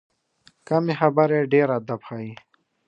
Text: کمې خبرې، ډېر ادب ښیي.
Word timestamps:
کمې 0.67 0.93
خبرې، 0.99 1.39
ډېر 1.53 1.67
ادب 1.77 1.99
ښیي. 2.07 2.31